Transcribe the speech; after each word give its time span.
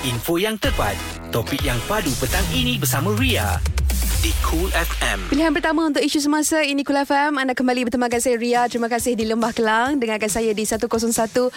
info 0.00 0.40
yang 0.40 0.56
tepat, 0.56 0.96
topik 1.28 1.60
yang 1.60 1.76
padu 1.84 2.08
petang 2.16 2.44
ini 2.56 2.80
bersama 2.80 3.12
Ria 3.20 3.60
di 4.20 4.36
Cool 4.44 4.68
FM. 4.68 5.32
Pilihan 5.32 5.48
pertama 5.48 5.88
untuk 5.88 6.04
isu 6.04 6.20
semasa 6.20 6.60
ini 6.60 6.84
Kul 6.84 6.92
FM. 6.98 7.40
Anda 7.40 7.56
kembali 7.56 7.88
bertemankan 7.88 8.20
saya 8.20 8.36
Ria. 8.36 8.68
Terima 8.68 8.84
kasih 8.84 9.16
di 9.16 9.24
Lembah 9.24 9.48
Kelang. 9.50 9.96
Dengarkan 9.96 10.28
saya 10.28 10.52
di 10.52 10.60
101.3. 10.60 11.48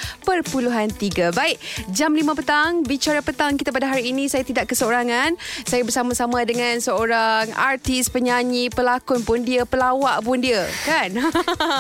Baik, 1.30 1.58
jam 1.92 2.16
5 2.16 2.24
petang. 2.34 2.80
Bicara 2.82 3.20
petang 3.20 3.60
kita 3.60 3.68
pada 3.70 3.92
hari 3.92 4.08
ini. 4.10 4.32
Saya 4.32 4.48
tidak 4.48 4.72
keseorangan. 4.72 5.36
Saya 5.68 5.84
bersama-sama 5.84 6.40
dengan 6.44 6.80
seorang 6.80 7.52
artis, 7.52 8.08
penyanyi, 8.08 8.72
pelakon 8.72 9.20
pun 9.22 9.44
dia. 9.44 9.68
Pelawak 9.68 10.24
pun 10.24 10.40
dia. 10.40 10.64
Kan? 10.88 11.20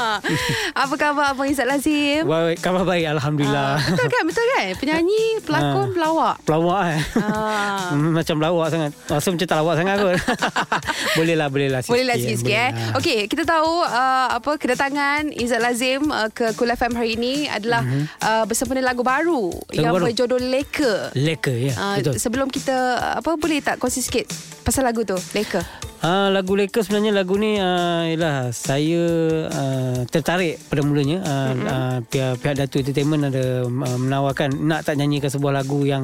Apa 0.84 0.94
khabar 1.00 1.32
Abang 1.32 1.48
Izzat 1.48 1.64
Lazim? 1.64 2.28
Baik, 2.28 2.60
khabar 2.60 2.84
baik 2.84 3.08
Alhamdulillah. 3.08 3.80
Ah, 3.80 3.88
betul 3.88 4.08
kan? 4.12 4.24
Betul 4.28 4.46
kan? 4.52 4.66
Penyanyi, 4.76 5.24
pelakon, 5.48 5.64
Ah. 5.64 5.94
pelawak. 5.96 6.36
Pelawak 6.44 6.82
eh. 6.92 7.02
Ah. 7.24 7.96
Hmm, 7.96 8.12
Macam 8.20 8.36
lawak 8.44 8.68
sangat. 8.68 8.92
Rasa 9.08 9.32
macam 9.32 9.48
tak 9.48 9.58
lawak 9.64 9.76
sangat 9.80 9.96
kot. 9.96 10.20
boleh 11.18 11.36
lah, 11.36 11.48
boleh 11.50 11.68
lah. 11.70 11.82
Boleh 11.86 12.06
lah 12.06 12.16
sikit-sikit 12.18 12.58
eh. 12.58 12.72
Lah. 12.72 12.98
Okey, 13.00 13.20
kita 13.28 13.44
tahu 13.44 13.84
uh, 13.84 14.28
apa 14.38 14.52
kedatangan 14.58 15.30
Izzat 15.34 15.62
Lazim 15.62 16.10
uh, 16.10 16.30
ke 16.30 16.54
Kul 16.56 16.72
FM 16.74 16.94
hari 16.98 17.16
ini 17.16 17.48
adalah 17.48 17.82
mm-hmm. 17.84 18.06
uh, 18.22 18.44
bersempena 18.48 18.82
lagu 18.84 19.02
baru 19.02 19.52
Lagu 19.52 19.76
yang 19.76 19.94
baru? 19.94 20.06
berjodoh 20.12 20.40
Leka. 20.42 21.14
Leka, 21.18 21.54
ya. 21.54 21.74
Uh, 21.76 21.96
betul. 22.00 22.14
sebelum 22.20 22.48
kita 22.50 22.76
uh, 23.00 23.14
apa 23.22 23.36
boleh 23.38 23.60
tak 23.62 23.80
kongsi 23.80 24.02
sikit 24.04 24.26
pasal 24.64 24.88
lagu 24.88 25.04
tu 25.04 25.18
Leka. 25.36 25.62
Ah, 26.04 26.28
lagu 26.28 26.52
Leka 26.60 26.84
sebenarnya 26.84 27.16
lagu 27.16 27.40
ni 27.40 27.56
uh, 27.56 28.04
ialah 28.12 28.52
saya 28.52 29.04
uh, 29.48 30.04
tertarik 30.12 30.60
pada 30.68 30.84
mulanya 30.84 31.24
uh, 31.24 31.32
mm-hmm. 31.56 31.64
uh, 31.64 31.98
pihak, 32.12 32.34
pihak 32.44 32.56
Datu 32.60 32.84
Entertainment 32.84 33.32
ada 33.32 33.64
uh, 33.64 34.00
menawarkan 34.04 34.52
nak 34.68 34.84
tak 34.84 35.00
nyanyikan 35.00 35.32
sebuah 35.32 35.64
lagu 35.64 35.88
yang 35.88 36.04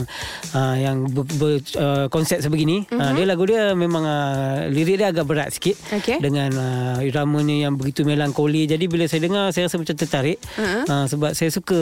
uh, 0.55 0.75
yang 0.79 1.03
ber, 1.03 1.27
ber, 1.35 1.59
uh, 1.75 2.07
konsep 2.07 2.39
sebegini. 2.39 2.87
Mm-hmm. 2.87 2.95
Uh, 2.95 3.11
dia 3.11 3.25
lagu 3.27 3.43
dia 3.43 3.75
memang 3.75 4.07
uh, 4.07 4.58
lirik 4.65 4.95
dia 4.97 5.07
agak 5.07 5.23
berat 5.23 5.49
sikit 5.49 5.79
Okey. 5.91 6.19
dengan 6.19 6.51
uh, 6.51 6.99
iramanya 6.99 7.55
yang 7.61 7.73
begitu 7.73 8.03
melankoli. 8.03 8.65
Jadi 8.65 8.85
bila 8.85 9.05
saya 9.05 9.21
dengar 9.21 9.49
saya 9.49 9.65
rasa 9.65 9.77
macam 9.77 9.95
tertarik 9.95 10.37
Mhm. 10.53 10.81
uh, 10.85 11.05
sebab 11.05 11.31
saya 11.31 11.49
suka 11.49 11.79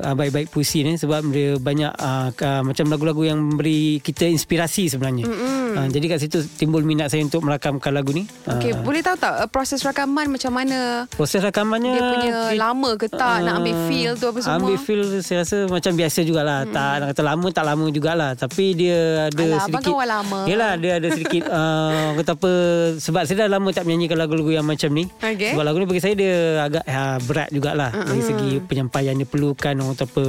uh, 0.00 0.14
baik-baik 0.14 0.48
puisi 0.48 0.80
ni 0.80 0.94
sebab 0.94 1.20
dia 1.26 1.56
banyak 1.56 1.92
uh, 1.92 2.28
uh, 2.30 2.62
macam 2.62 2.86
lagu-lagu 2.86 3.22
yang 3.26 3.38
memberi 3.40 3.74
kita 3.98 4.24
inspirasi 4.24 4.88
sebenarnya. 4.88 5.24
Mm-hmm. 5.24 5.66
Uh, 5.74 5.88
jadi 5.90 6.04
kat 6.06 6.18
situ 6.20 6.38
timbul 6.54 6.80
minat 6.80 7.08
saya 7.08 7.20
untuk 7.20 7.42
merakamkan 7.42 7.90
lagu 7.90 8.10
ni. 8.10 8.24
Okey, 8.46 8.70
Ah, 8.70 8.80
boleh 8.80 9.00
tahu 9.00 9.16
tak 9.16 9.32
uh, 9.36 9.48
proses 9.48 9.82
rakaman 9.82 10.28
macam 10.28 10.50
mana? 10.50 11.04
proses 11.10 11.40
rakamannya 11.40 11.92
Dia 11.92 12.02
punya 12.06 12.30
kita- 12.46 12.56
lama 12.56 12.90
ke 12.94 13.06
tak 13.06 13.36
nak 13.42 13.54
ambil 13.58 13.76
feel 13.84 14.12
tu 14.14 14.26
apa 14.26 14.38
semua? 14.38 14.56
Ambil 14.56 14.76
feel 14.78 15.02
saya 15.20 15.42
rasa 15.42 15.66
macam 15.66 15.92
biasa 15.92 16.18
jugalah. 16.22 16.60
Hmm. 16.62 16.72
Tak 16.72 16.92
nak 16.94 17.06
kata 17.10 17.22
lama 17.24 17.46
tak 17.50 17.64
lama 17.64 17.84
jugalah. 17.88 18.30
Tapi 18.34 18.64
dia 18.72 18.98
ada 19.26 19.42
Alah, 19.44 19.66
sedikit 19.66 19.92
kan 19.92 20.08
lama. 20.08 20.38
Yalah 20.44 20.72
dia 20.76 20.92
ada 20.94 21.08
sedikit 21.10 21.42
uh, 21.50 22.13
kata 22.18 22.36
apa 22.36 22.52
sebab 22.98 23.22
saya 23.24 23.46
dah 23.46 23.48
lama 23.56 23.68
tak 23.70 23.84
menyanyikan 23.86 24.18
lagu-lagu 24.18 24.50
yang 24.50 24.66
macam 24.66 24.90
ni. 24.92 25.06
Okey. 25.08 25.54
Sebab 25.54 25.64
lagu 25.64 25.76
ni 25.80 25.86
bagi 25.86 26.02
saya 26.02 26.14
dia 26.18 26.34
agak 26.66 26.84
uh, 26.84 27.18
berat 27.24 27.48
jugalah 27.54 27.90
uh-uh. 27.94 28.08
dari 28.10 28.22
segi 28.22 28.50
penyampaian 28.64 29.14
dia 29.14 29.28
perlukan 29.28 29.74
orang 29.78 29.94
kata 29.94 30.04
apa 30.10 30.24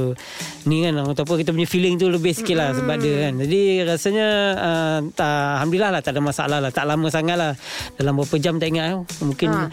ni 0.66 0.76
kan 0.86 0.92
orang 0.96 1.10
kata 1.12 1.22
apa 1.26 1.34
kita 1.42 1.50
punya 1.54 1.68
feeling 1.68 1.94
tu 1.98 2.06
lebih 2.08 2.32
sikit 2.32 2.56
lah 2.56 2.70
sebab 2.72 2.96
dia 3.02 3.14
kan. 3.28 3.32
Jadi 3.42 3.60
rasanya 3.84 4.28
uh, 4.56 4.98
tak, 5.12 5.48
alhamdulillah 5.60 5.90
lah 5.96 6.00
tak 6.02 6.12
ada 6.14 6.22
masalah 6.22 6.58
lah. 6.62 6.70
Tak 6.70 6.84
lama 6.86 7.06
sangat 7.10 7.36
lah. 7.36 7.52
Dalam 7.98 8.16
berapa 8.16 8.36
jam 8.38 8.56
tak 8.56 8.70
ingat 8.70 9.02
mungkin 9.22 9.48
Ha. 9.56 9.72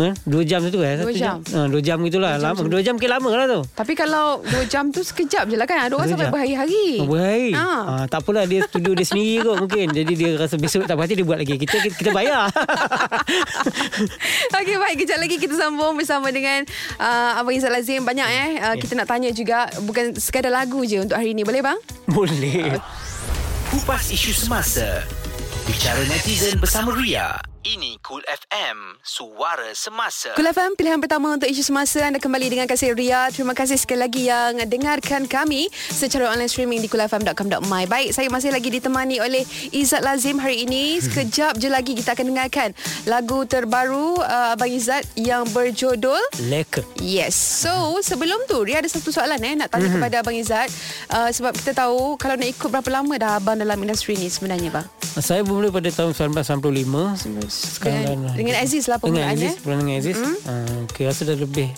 Ha? 0.00 0.16
Dua 0.24 0.42
jam 0.46 0.64
tu 0.64 0.80
eh? 0.80 0.96
Dua 0.96 1.04
Satu 1.04 1.12
jam. 1.12 1.36
Ha, 1.44 1.68
dua 1.68 1.80
jam 1.84 2.00
gitulah. 2.00 2.40
Dua 2.40 2.40
jam 2.40 2.54
lama. 2.56 2.70
Dua 2.70 2.80
jam 2.80 2.94
ke 2.96 3.06
lama 3.10 3.28
lah 3.28 3.46
tu. 3.48 3.60
Tapi 3.76 3.92
kalau 3.92 4.40
2 4.40 4.72
jam 4.72 4.88
tu 4.88 5.04
sekejap 5.04 5.44
je 5.52 5.56
lah 5.60 5.68
kan. 5.68 5.84
Ada 5.84 5.92
orang 5.98 6.08
sampai 6.08 6.32
berhari-hari. 6.32 7.04
Oh, 7.04 7.08
berhari. 7.12 7.52
Ha. 7.52 7.66
Ha. 7.82 7.94
tak 8.08 8.24
apalah 8.24 8.48
dia 8.48 8.64
studio 8.64 8.96
dia 8.96 9.04
sendiri 9.04 9.44
kot 9.44 9.56
mungkin. 9.60 9.86
Jadi 9.92 10.12
dia 10.16 10.30
rasa 10.40 10.56
besok 10.56 10.88
tak 10.88 10.96
berhati 10.96 11.20
dia 11.20 11.26
buat 11.26 11.38
lagi. 11.40 11.60
Kita 11.60 11.76
kita, 11.76 11.94
kita 11.98 12.10
bayar. 12.16 12.48
Okey 14.62 14.76
baik 14.80 14.96
kejap 15.04 15.18
lagi 15.20 15.36
kita 15.36 15.54
sambung 15.58 15.98
bersama 15.98 16.32
dengan 16.32 16.64
uh, 16.96 17.38
Abang 17.38 17.52
Izzat 17.52 17.72
Lazim 17.72 18.02
banyak 18.06 18.28
eh 18.28 18.50
uh, 18.62 18.76
kita 18.78 18.96
nak 18.96 19.10
tanya 19.10 19.30
juga 19.34 19.68
bukan 19.84 20.16
sekadar 20.16 20.52
lagu 20.54 20.80
je 20.86 21.02
untuk 21.02 21.18
hari 21.18 21.36
ini 21.36 21.44
boleh 21.44 21.60
bang? 21.60 21.78
Boleh. 22.08 22.78
Kupas 23.72 24.12
isu 24.12 24.32
semasa. 24.32 25.04
Bicara 25.64 26.02
netizen 26.10 26.58
bersama 26.58 26.92
Ria. 26.96 27.51
Ini 27.62 27.94
Cool 28.02 28.26
FM, 28.26 28.98
suara 29.06 29.70
semasa. 29.70 30.34
Kul 30.34 30.50
FM 30.50 30.74
pilihan 30.74 30.98
pertama 30.98 31.30
untuk 31.30 31.46
isu 31.46 31.62
semasa 31.62 32.02
anda 32.02 32.18
kembali 32.18 32.50
dengan 32.50 32.66
kasih 32.66 32.90
Ria. 32.90 33.30
Terima 33.30 33.54
kasih 33.54 33.78
sekali 33.78 34.02
lagi 34.02 34.26
yang 34.26 34.58
dengarkan 34.66 35.30
kami 35.30 35.70
secara 35.70 36.34
online 36.34 36.50
streaming 36.50 36.82
di 36.82 36.90
kulafm.com.my. 36.90 37.86
Baik, 37.86 38.18
saya 38.18 38.26
masih 38.34 38.50
lagi 38.50 38.66
ditemani 38.66 39.22
oleh 39.22 39.46
Izzat 39.70 40.02
Lazim 40.02 40.42
hari 40.42 40.66
ini. 40.66 40.98
Sekejap 40.98 41.54
je 41.62 41.70
lagi 41.70 41.94
kita 41.94 42.18
akan 42.18 42.34
dengarkan 42.34 42.74
lagu 43.06 43.46
terbaru 43.46 44.18
uh, 44.18 44.58
Abang 44.58 44.66
Izzat 44.66 45.06
yang 45.14 45.46
berjudul 45.54 46.18
Leka. 46.50 46.82
Yes. 46.98 47.38
So, 47.38 48.02
sebelum 48.02 48.42
tu 48.50 48.66
Ria 48.66 48.82
ada 48.82 48.90
satu 48.90 49.14
soalan 49.14 49.38
eh 49.38 49.54
nak 49.54 49.70
tanya 49.70 49.86
mm-hmm. 49.86 50.02
kepada 50.02 50.16
Abang 50.18 50.34
Izzat 50.34 50.66
uh, 51.14 51.30
sebab 51.30 51.54
kita 51.54 51.78
tahu 51.78 52.18
kalau 52.18 52.34
nak 52.34 52.50
ikut 52.50 52.66
berapa 52.66 52.90
lama 52.90 53.14
dah 53.14 53.38
abang 53.38 53.54
dalam 53.54 53.78
industri 53.78 54.18
ni 54.18 54.26
sebenarnya 54.26 54.82
bang? 54.82 54.86
Saya 55.12 55.44
bermula 55.44 55.68
pada 55.68 55.92
tahun 55.92 56.16
1995. 56.16 57.20
dengan, 57.28 57.51
Sekarang 57.52 58.24
dah- 58.24 58.34
dengan 58.34 58.56
Aziz 58.58 58.84
lah 58.88 58.96
Dengan 58.98 59.28
Aziz. 59.28 59.52
eh. 59.52 59.54
Pernah 59.60 59.78
dengan 59.78 59.96
Aziz. 59.98 60.16
Mm-hmm. 60.16 60.36
Uh, 60.88 61.04
rasa 61.04 61.22
dah 61.24 61.36
lebih 61.36 61.68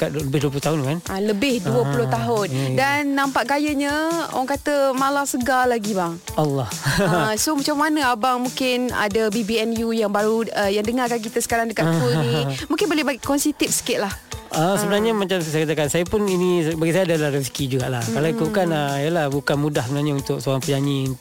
lebih 0.00 0.48
20 0.48 0.64
tahun 0.64 0.78
kan. 0.80 0.98
Ah, 1.06 1.20
lebih 1.20 1.60
20 1.60 1.76
Ah, 2.00 2.08
tahun 2.08 2.48
ya, 2.48 2.56
ya. 2.56 2.68
Dan 2.72 3.12
nampak 3.12 3.44
gayanya 3.46 3.92
Orang 4.32 4.48
kata 4.48 4.96
malah 4.96 5.28
segar 5.28 5.68
lagi 5.68 5.92
bang 5.92 6.16
Allah. 6.34 6.64
Ah, 6.96 7.36
So 7.42 7.52
macam 7.52 7.76
mana 7.76 8.08
abang 8.08 8.40
mungkin 8.40 8.88
Ada 8.88 9.28
BBNU 9.28 9.92
yang 9.92 10.08
baru 10.08 10.48
uh, 10.48 10.72
Yang 10.72 10.84
dengarkan 10.88 11.20
kita 11.20 11.38
sekarang 11.38 11.68
dekat 11.68 11.84
Cool 11.84 12.16
ni 12.16 12.32
Mungkin 12.72 12.86
boleh 12.88 13.04
bagi 13.04 13.20
kongsi 13.20 13.52
tips 13.52 13.84
sikit 13.84 14.00
lah 14.00 14.14
Ah, 14.50 14.74
sebenarnya 14.74 15.14
macam 15.14 15.38
saya 15.38 15.62
katakan 15.62 15.86
saya 15.86 16.02
pun 16.02 16.26
ini 16.26 16.74
bagi 16.74 16.90
saya 16.90 17.06
adalah 17.06 17.30
rezeki 17.38 17.64
jugalah. 17.70 18.02
Hmm. 18.02 18.14
Kalau 18.18 18.28
ikutkan 18.34 18.66
ah 18.74 18.98
yalah 18.98 19.30
bukan 19.30 19.56
mudah 19.62 19.86
sebenarnya 19.86 20.18
untuk 20.18 20.42
seorang 20.42 20.58
penyanyi 20.58 21.14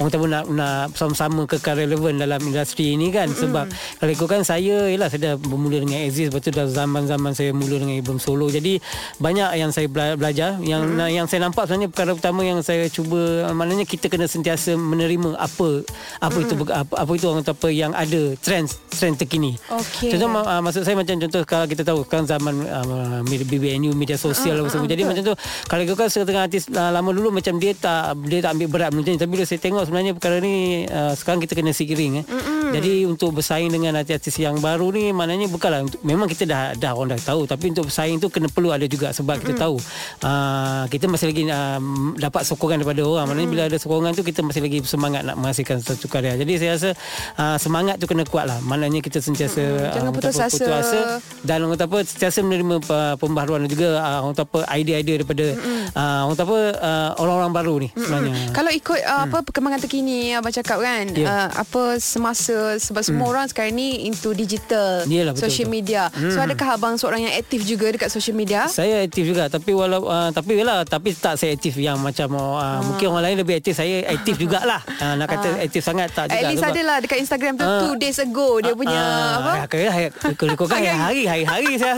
orang 0.00 0.10
tahu 0.16 0.24
nak 0.24 0.44
nak 0.48 0.96
sama-sama 0.96 1.44
kekal 1.44 1.76
relevan 1.76 2.16
dalam 2.16 2.40
industri 2.40 2.96
ini 2.96 3.12
kan 3.12 3.28
sebab 3.28 3.68
kalau 4.00 4.10
ikutkan 4.16 4.40
saya 4.48 4.88
yalah 4.88 5.12
saya 5.12 5.20
dah 5.20 5.34
bermula 5.36 5.76
dengan 5.76 6.08
Aziz 6.08 6.32
lepas 6.32 6.40
tu 6.40 6.48
dah 6.56 6.64
zaman-zaman 6.64 7.36
saya 7.36 7.52
mula 7.52 7.76
dengan 7.76 8.00
Ibram 8.00 8.16
Solo. 8.16 8.48
Jadi 8.48 8.80
banyak 9.20 9.60
yang 9.60 9.70
saya 9.76 9.84
bela- 9.92 10.16
belajar 10.16 10.56
yang 10.64 10.96
hmm. 10.96 11.12
yang 11.12 11.28
saya 11.28 11.44
nampak 11.44 11.68
sebenarnya 11.68 11.92
perkara 11.92 12.16
pertama 12.16 12.40
yang 12.48 12.64
saya 12.64 12.88
cuba 12.88 13.52
maknanya 13.52 13.84
kita 13.84 14.08
kena 14.08 14.24
sentiasa 14.24 14.72
menerima 14.80 15.36
apa 15.36 15.84
apa 16.16 16.38
itu 16.40 16.54
apa, 16.64 16.94
apa 16.96 17.10
itu 17.12 17.24
orang 17.28 17.44
kata 17.44 17.52
apa 17.52 17.68
yang 17.68 17.92
ada 17.92 18.20
trend 18.40 18.72
trend 18.88 19.20
terkini. 19.20 19.60
Okey. 19.68 20.16
Contoh 20.16 20.32
uh, 20.32 20.60
maksud 20.64 20.80
saya 20.88 20.96
macam 20.96 21.20
contoh 21.20 21.44
kalau 21.44 21.68
kita 21.68 21.84
tahu 21.84 22.08
sekarang 22.08 22.24
zaman 22.24 22.69
uh, 22.70 23.20
media- 23.26 23.48
BBNU 23.48 23.90
media 23.98 24.14
sosial 24.14 24.62
apa 24.62 24.70
semua. 24.70 24.86
Jadi 24.86 25.02
macam 25.02 25.22
tu 25.22 25.34
kalau 25.66 25.82
kau 25.90 25.96
kan 25.98 26.08
setengah 26.08 26.46
artis 26.46 26.70
uh, 26.70 26.90
lama 26.94 27.10
dulu 27.10 27.34
macam 27.34 27.58
dia 27.58 27.74
tak 27.74 28.16
dia 28.30 28.40
tak 28.40 28.54
ambil 28.56 28.68
berat 28.70 28.90
macam 28.94 29.10
ni 29.10 29.18
tapi 29.18 29.30
bila 29.34 29.44
saya 29.44 29.58
tengok 29.58 29.82
sebenarnya 29.86 30.12
perkara 30.14 30.36
ni 30.38 30.86
uh, 30.86 31.12
sekarang 31.18 31.42
kita 31.42 31.52
kena 31.58 31.74
sikiring 31.74 32.22
eh. 32.22 32.26
Jadi 32.70 33.02
untuk 33.02 33.34
bersaing 33.34 33.66
dengan 33.66 33.98
artis-artis 33.98 34.38
yang 34.38 34.62
baru 34.62 34.94
ni 34.94 35.10
maknanya 35.10 35.50
bukanlah 35.50 35.82
untuk, 35.82 35.98
memang 36.06 36.30
kita 36.30 36.46
dah 36.46 36.62
dah 36.78 36.94
orang 36.94 37.18
dah 37.18 37.34
tahu 37.34 37.42
tapi 37.42 37.74
untuk 37.74 37.90
bersaing 37.90 38.22
tu 38.22 38.30
kena 38.30 38.46
perlu 38.46 38.70
ada 38.70 38.86
juga 38.86 39.10
sebab 39.10 39.42
kita 39.42 39.58
tahu 39.58 39.74
uh, 40.22 40.86
kita 40.86 41.10
masih 41.10 41.34
lagi 41.34 41.42
uh, 41.50 41.80
dapat 42.14 42.46
sokongan 42.46 42.82
daripada 42.82 43.02
orang. 43.02 43.26
Maknanya 43.26 43.48
bila 43.50 43.62
ada 43.66 43.76
sokongan 43.76 44.14
tu 44.14 44.22
kita 44.22 44.46
masih 44.46 44.62
lagi 44.62 44.78
semangat 44.86 45.26
nak 45.26 45.34
menghasilkan 45.34 45.82
satu 45.82 46.06
karya. 46.06 46.38
Jadi 46.38 46.52
saya 46.62 46.70
rasa 46.78 46.90
uh, 47.34 47.58
semangat 47.58 47.98
tu 47.98 48.06
kena 48.06 48.22
kuat 48.22 48.46
lah. 48.46 48.58
Maknanya 48.62 49.02
kita 49.02 49.18
sentiasa 49.18 49.90
Jangan 49.90 50.10
ah, 50.10 50.14
putus 50.14 50.36
apa, 50.38 50.46
asa. 50.46 50.54
putus 50.54 50.70
asa 50.70 51.00
dan 51.42 51.56
orang 51.64 51.74
kata 51.74 51.84
apa 51.90 51.98
sentiasa 52.06 52.38
menerima 52.62 52.76
uh, 52.86 53.14
pembaharuan 53.16 53.64
juga 53.64 53.96
uh, 53.96 54.18
orang 54.22 54.36
apa 54.36 54.58
idea-idea 54.70 55.14
daripada 55.16 55.46
uh, 55.92 56.20
orang 56.24 56.38
apa 56.38 56.56
uh, 56.76 57.10
orang-orang 57.18 57.52
baru 57.52 57.74
ni 57.78 57.88
sebenarnya. 57.90 58.34
Kalau 58.50 58.70
ikut 58.70 59.00
uh, 59.00 59.22
apa 59.24 59.38
perkembangan 59.42 59.80
terkini 59.80 60.18
abang 60.32 60.52
cakap 60.52 60.78
kan 60.78 61.04
Ya. 61.12 61.26
uh, 61.26 61.48
apa 61.56 61.82
semasa 61.96 62.76
sebab 62.76 63.00
semua 63.00 63.26
orang 63.28 63.46
sekarang 63.46 63.72
ni 63.72 64.04
into 64.04 64.30
digital 64.30 65.02
Yalah, 65.04 65.32
betul, 65.32 65.46
social 65.46 65.66
betul. 65.66 65.76
media. 65.76 66.02
So 66.12 66.38
adakah 66.38 66.68
abang 66.74 66.94
seorang 66.96 67.20
yang 67.22 67.34
aktif 67.34 67.62
juga 67.62 67.88
dekat 67.88 68.08
social 68.08 68.32
media? 68.32 68.66
Saya 68.66 69.02
aktif 69.02 69.24
juga 69.24 69.46
tapi 69.46 69.72
walau 69.72 70.04
uh, 70.04 70.28
tapi 70.30 70.56
yalah 70.56 70.84
tapi 70.84 71.12
tak 71.12 71.36
saya 71.36 71.52
aktif 71.52 71.74
yang 71.74 71.96
macam 71.98 72.30
uh, 72.32 72.80
mungkin 72.82 73.06
orang 73.08 73.24
lain 73.26 73.36
lebih 73.38 73.56
aktif 73.56 73.74
saya 73.74 74.04
aktif 74.08 74.36
jugalah. 74.36 74.80
Uh, 74.96 75.14
nak 75.14 75.26
kata 75.28 75.48
aktif 75.60 75.80
sangat 75.80 76.10
tak 76.10 76.28
juga. 76.28 76.36
At 76.36 76.44
least 76.48 76.60
sebab- 76.60 76.72
adalah 76.72 76.96
dekat 76.98 77.18
Instagram 77.20 77.52
tu 77.54 77.64
Ah. 77.64 77.80
two 77.82 77.94
days 77.96 78.18
ago 78.18 78.58
dia 78.58 78.72
punya 78.72 79.00
apa? 79.36 79.52
Ah, 79.54 79.66
Kau 79.66 79.78
hari 79.78 80.08
kau 80.54 80.66
kan 80.66 80.80
hari 80.80 81.22
hari 81.22 81.42
hari 81.42 81.70
saya. 81.76 81.94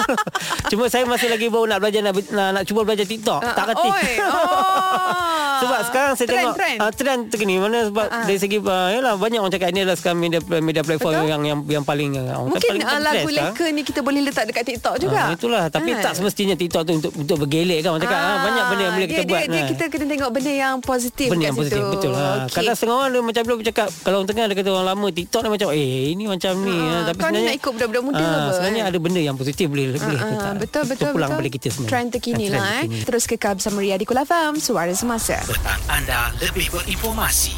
Cuma 0.68 0.84
saya 0.88 1.04
masih 1.04 1.28
lagi 1.28 1.46
baru 1.46 1.66
nak 1.66 1.78
belajar 1.78 2.00
nak 2.00 2.14
nak, 2.30 2.48
nak 2.50 2.62
cuba 2.64 2.80
belajar 2.82 3.04
TikTok. 3.04 3.40
Ah, 3.40 3.52
tak 3.52 3.64
reti. 3.70 3.88
oi, 3.88 4.12
oh. 4.24 5.60
Sebab 5.62 5.80
sekarang 5.86 6.12
saya 6.12 6.26
Trend, 6.26 6.38
tengok 6.42 6.54
trend. 6.56 6.78
ah, 6.80 6.90
trend 6.90 7.20
terkini 7.30 7.54
mana 7.56 7.78
sebab 7.86 8.06
ah. 8.08 8.26
dari 8.26 8.34
segi 8.34 8.58
uh, 8.58 8.88
yalah 8.90 9.14
banyak 9.14 9.38
orang 9.38 9.52
cakap 9.52 9.68
ni 9.70 9.80
adalah 9.80 9.94
sekarang 9.94 10.18
media 10.18 10.40
media 10.58 10.82
platform 10.82 11.14
Betul. 11.14 11.30
yang 11.30 11.42
yang 11.46 11.58
yang 11.70 11.84
paling 11.84 12.10
uh, 12.14 12.34
orang 12.34 12.50
Mungkin 12.50 12.70
paling, 12.72 12.82
uh, 12.82 12.98
lagu 12.98 13.28
leka 13.30 13.66
ni 13.70 13.82
kita 13.82 14.00
boleh 14.02 14.20
letak 14.22 14.44
dekat 14.44 14.64
TikTok 14.66 14.94
juga. 14.98 15.20
Ah, 15.22 15.30
itulah 15.30 15.64
tapi 15.70 15.90
Ah. 15.92 16.02
tak 16.02 16.18
semestinya 16.18 16.56
TikTok 16.56 16.82
tu 16.82 16.92
untuk 16.98 17.12
untuk 17.14 17.36
bergelek 17.38 17.84
kan 17.84 17.94
orang 17.94 18.02
cakap 18.02 18.18
ah, 18.18 18.36
banyak 18.42 18.64
benda 18.66 18.82
yang 18.82 18.94
boleh 18.96 19.08
kita 19.08 19.22
dia, 19.22 19.30
buat 19.30 19.42
Dia, 19.42 19.54
nah. 19.54 19.66
kita 19.70 19.84
kena 19.86 20.04
tengok 20.08 20.30
benda 20.32 20.52
yang 20.52 20.74
positif 20.80 21.28
benda 21.30 21.44
yang 21.46 21.54
positif 21.54 21.78
situ. 21.78 21.92
betul 21.94 22.12
ha. 22.12 22.26
Okey. 22.42 22.54
Kadang 22.58 22.74
setengah 22.74 22.96
orang 22.96 23.10
dia 23.12 23.22
macam 23.22 23.42
belum 23.46 23.56
bercakap 23.62 23.88
kalau 24.02 24.16
orang 24.18 24.28
tengah 24.32 24.44
dia 24.48 24.56
kata 24.56 24.68
orang 24.72 24.86
lama 24.88 25.06
TikTok 25.12 25.40
dia 25.42 25.50
macam 25.52 25.68
eh 25.70 26.02
ini 26.10 26.24
macam 26.26 26.52
ni 26.58 26.74
ha. 26.74 26.96
tapi 27.06 27.18
ni 27.18 27.22
sebenarnya 27.22 27.46
nak 27.46 27.56
ikut 27.60 27.70
budak-budak 27.70 28.02
muda 28.02 28.24
apa, 28.24 28.50
sebenarnya 28.50 28.82
ada 28.82 28.98
benda 28.98 29.20
yang 29.22 29.36
positif 29.38 29.66
boleh 29.70 29.84
boleh 29.94 30.18
kita 30.18 30.41
ah, 30.44 30.54
betul 30.54 30.82
betul 30.84 31.08
Itu 31.08 31.14
pulang 31.14 31.30
betul. 31.32 31.50
kita 31.50 31.66
sebenarnya 31.68 31.88
Trend 31.88 32.08
terkini 32.10 32.44
Ah, 32.44 32.48
trend 32.48 32.54
lah 32.54 32.68
eh. 32.68 32.80
terkini. 32.82 33.04
Terus 33.04 33.24
kekal 33.24 33.52
bersama 33.56 33.78
Ria 33.78 33.96
di 33.96 34.04
Kula 34.04 34.22
Fam, 34.22 34.54
suara 34.56 34.92
semasa. 34.92 35.38
Petang 35.42 35.82
anda 35.88 36.20
lebih 36.38 36.66
berinformasi 36.68 37.54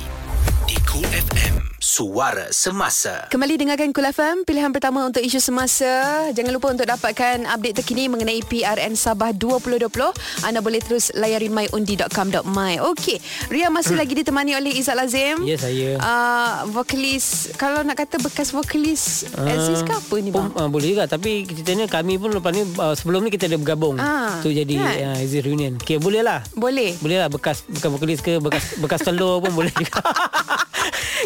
di 0.64 0.76
Cool 0.84 1.04
FM, 1.04 1.43
suara 1.84 2.48
semasa. 2.48 3.28
Kembali 3.28 3.60
dengarkan 3.60 3.92
Kul 3.92 4.08
FM, 4.08 4.48
pilihan 4.48 4.72
pertama 4.72 5.04
untuk 5.04 5.20
isu 5.20 5.36
semasa. 5.36 5.84
Jangan 6.32 6.48
lupa 6.48 6.72
untuk 6.72 6.88
dapatkan 6.88 7.44
update 7.44 7.76
terkini 7.76 8.08
mengenai 8.08 8.40
PRN 8.40 8.96
Sabah 8.96 9.36
2020. 9.36 9.92
Anda 10.40 10.64
boleh 10.64 10.80
terus 10.80 11.12
layari 11.12 11.52
myundi.com.my. 11.52 12.80
Okey, 12.88 13.20
Ria 13.52 13.68
masih 13.68 14.00
lagi 14.00 14.16
ditemani 14.16 14.56
oleh 14.56 14.72
Izzat 14.72 14.96
Lazim. 14.96 15.44
Ya, 15.44 15.60
saya. 15.60 16.00
Uh, 16.00 16.72
vokalis, 16.72 17.52
kalau 17.60 17.84
nak 17.84 18.00
kata 18.00 18.16
bekas 18.16 18.48
vokalis 18.48 19.28
uh, 19.36 19.44
Aziz 19.44 19.84
ke 19.84 19.92
apa 19.92 20.14
ni 20.24 20.32
bang? 20.32 20.56
Uh, 20.56 20.72
boleh 20.72 20.88
juga 20.88 21.04
tapi 21.04 21.44
ceritanya 21.44 21.84
kami 21.84 22.16
pun 22.16 22.32
lepas 22.32 22.48
ni 22.48 22.64
uh, 22.64 22.96
sebelum 22.96 23.20
ni 23.20 23.28
kita 23.28 23.44
ada 23.44 23.60
bergabung 23.60 24.00
Ah, 24.00 24.40
tu 24.40 24.48
jadi 24.48 24.72
kan? 24.72 25.20
uh, 25.20 25.42
Reunion 25.44 25.76
okay, 25.76 26.00
boleh 26.00 26.24
lah 26.24 26.40
Boleh. 26.56 26.96
boleh 26.96 27.20
lah 27.20 27.28
bekas 27.28 27.60
bekas 27.68 27.90
vokalis 27.92 28.24
ke 28.24 28.40
bekas 28.40 28.80
bekas 28.80 29.04
telur 29.04 29.44
pun 29.44 29.52
boleh 29.52 29.68
juga 29.74 30.00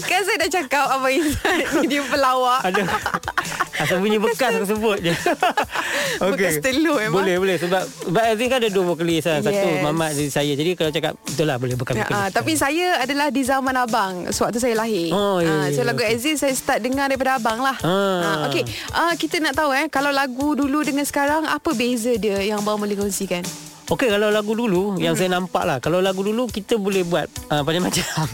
Kan 0.00 0.20
saya 0.22 0.36
dah 0.38 0.50
cakap 0.52 0.84
Abang 0.88 1.10
Izzat 1.10 1.58
dia 1.90 2.02
pelawak. 2.02 2.60
ada 2.64 2.82
asal 3.78 3.98
bunyi 3.98 4.18
bekas 4.18 4.50
aku 4.52 4.66
sebut 4.68 4.98
je 5.00 5.14
Bekas 6.34 6.58
telur 6.58 6.98
memang. 6.98 7.14
boleh 7.16 7.36
boleh 7.36 7.56
sebab 7.56 7.78
sebab 7.86 8.22
Aziz 8.24 8.46
kan 8.46 8.58
ada 8.58 8.68
dua 8.68 8.84
vokalis 8.86 9.22
kan 9.22 9.38
satu 9.38 9.54
Yes. 9.58 9.82
Mamat 9.84 10.10
dari 10.12 10.28
saya 10.28 10.52
jadi 10.52 10.70
kalau 10.72 10.90
cakap 10.90 11.12
betul 11.16 11.44
lah 11.44 11.56
boleh 11.56 11.74
bekas 11.74 11.94
vokalis 11.96 12.16
Ah, 12.16 12.28
tapi 12.28 12.52
saya 12.54 12.98
adalah 12.98 13.28
di 13.28 13.42
zaman 13.42 13.74
abang 13.76 14.26
sewaktu 14.28 14.58
saya 14.58 14.74
lahir. 14.74 15.10
Oh, 15.10 15.38
ya, 15.38 15.46
Ah, 15.46 15.64
ya, 15.64 15.72
so 15.72 15.82
lagu 15.82 16.00
okey. 16.00 16.10
Aziz 16.12 16.36
saya 16.36 16.50
start 16.52 16.80
dengar 16.80 17.06
daripada 17.06 17.36
abang 17.36 17.58
lah. 17.60 17.76
Ah. 17.78 18.18
Ah, 18.20 18.36
Okey, 18.46 18.62
ah, 18.90 19.14
kita 19.14 19.38
nak 19.38 19.54
tahu 19.54 19.70
eh 19.70 19.86
kalau 19.86 20.10
lagu 20.10 20.54
dulu 20.54 20.82
dengan 20.82 21.02
sekarang 21.02 21.44
apa 21.44 21.70
beza 21.70 22.14
dia 22.14 22.38
yang 22.40 22.58
abang 22.58 22.76
boleh 22.76 22.94
kongsikan? 22.94 23.46
Okey 23.88 24.12
kalau 24.12 24.28
lagu 24.28 24.52
dulu 24.52 25.00
yang 25.00 25.16
saya 25.16 25.32
nampak 25.32 25.64
lah 25.64 25.80
kalau 25.80 25.98
lagu 25.98 26.20
dulu 26.20 26.44
kita 26.44 26.76
boleh 26.76 27.02
buat 27.02 27.24
uh, 27.48 27.64
macam-macam. 27.64 28.04
Ah. 28.14 28.28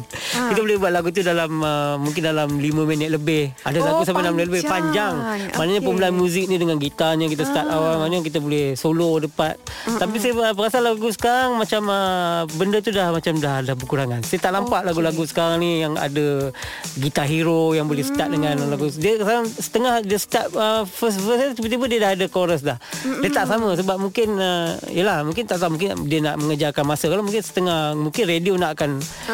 Kita 0.51 0.61
boleh 0.61 0.77
buat 0.77 0.91
lagu 0.91 1.09
tu 1.09 1.23
dalam 1.23 1.62
uh, 1.62 1.95
mungkin 1.95 2.27
dalam 2.27 2.59
5 2.59 2.59
minit 2.85 3.06
lebih. 3.09 3.55
Ada 3.62 3.79
Oh, 3.79 3.87
lagu 3.87 4.03
sampai 4.03 4.27
6 4.27 4.35
minit 4.35 4.49
lebih 4.51 4.62
panjang. 4.65 5.15
panjang. 5.15 5.55
Maknanya 5.55 5.79
Okey. 5.79 5.87
pembulan 5.87 6.12
muzik 6.12 6.45
ni 6.47 6.56
dengan 6.56 6.75
gitarnya 6.77 7.31
kita 7.31 7.45
start 7.45 7.71
awal 7.71 8.03
maknanya 8.03 8.27
kita 8.27 8.43
boleh 8.43 8.75
solo 8.75 9.23
depan. 9.23 9.55
Tapi 9.87 10.17
saya 10.19 10.33
perasan 10.51 10.83
lagu 10.83 11.06
sekarang 11.09 11.55
macam 11.55 11.83
uh, 11.87 12.43
benda 12.50 12.83
tu 12.83 12.91
dah 12.91 13.15
macam 13.15 13.39
dah 13.39 13.62
ada 13.62 13.73
berkurangan. 13.73 14.27
Saya 14.27 14.41
tak 14.41 14.53
nampak 14.53 14.83
Okey. 14.83 14.89
lagu-lagu 14.91 15.23
sekarang 15.23 15.62
ni 15.62 15.81
yang 15.81 15.95
ada 15.95 16.50
gitar 16.95 17.25
hero 17.25 17.71
yang 17.73 17.87
boleh 17.87 18.03
start 18.03 18.27
dengan 18.29 18.59
lagu 18.67 18.91
dia 18.91 19.17
sekarang 19.17 19.47
setengah 19.47 19.95
dia 20.03 20.19
start 20.19 20.50
uh, 20.50 20.83
first 20.83 21.23
verse 21.23 21.55
tiba-tiba 21.55 21.85
dia 21.87 21.99
dah 22.00 22.11
ada 22.12 22.27
chorus 22.27 22.67
dah. 22.67 22.83
Dia 23.23 23.31
tak 23.31 23.47
sama 23.47 23.79
sebab 23.79 24.03
mungkin 24.03 24.35
uh, 24.35 24.75
yalah 24.91 25.23
mungkin 25.44 25.52
tak 25.52 25.61
tahu 25.61 25.70
mungkin 25.70 25.88
dia 26.08 26.19
nak 26.20 26.35
mengejarkan 26.41 26.85
masa 26.85 27.05
kalau 27.06 27.20
mungkin 27.20 27.43
setengah 27.43 27.79
mungkin 27.93 28.25
radio 28.25 28.52
nak 28.56 28.70
akan 28.75 28.91